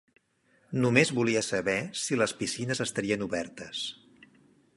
Només 0.85 1.11
volia 1.19 1.43
saber 1.49 1.77
si 2.05 2.19
les 2.21 2.35
piscines 2.41 2.83
estarien 2.87 3.27
obertes. 3.27 3.89